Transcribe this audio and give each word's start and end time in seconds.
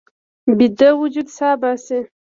ویده 0.57 0.89
وجود 1.01 1.27
سا 1.37 1.49
باسي 1.61 1.99